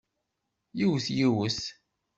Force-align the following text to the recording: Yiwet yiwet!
Yiwet 0.77 1.07
yiwet! 1.17 1.59